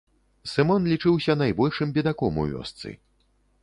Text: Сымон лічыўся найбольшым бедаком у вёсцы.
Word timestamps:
Сымон 0.51 0.87
лічыўся 0.93 1.37
найбольшым 1.43 1.87
бедаком 2.01 2.43
у 2.45 2.51
вёсцы. 2.53 2.89